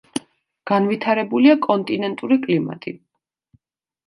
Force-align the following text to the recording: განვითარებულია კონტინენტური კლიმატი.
განვითარებულია 0.71 1.57
კონტინენტური 1.67 2.39
კლიმატი. 2.47 2.97